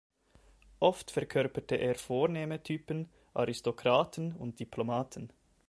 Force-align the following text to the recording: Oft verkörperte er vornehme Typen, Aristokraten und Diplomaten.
Oft 0.79 1.11
verkörperte 1.11 1.75
er 1.75 1.93
vornehme 1.93 2.63
Typen, 2.63 3.11
Aristokraten 3.35 4.33
und 4.33 4.59
Diplomaten. 4.59 5.31